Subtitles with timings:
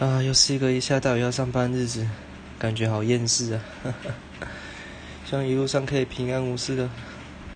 [0.00, 2.08] 啊，又是一个一下大雨要上班日子，
[2.58, 3.60] 感觉好厌世啊！
[5.28, 6.88] 希望一路上可以平安无事的